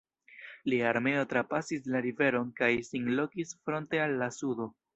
[0.71, 4.71] Lia armeo trapasis la riveron kaj sin lokis fronte al la sudo.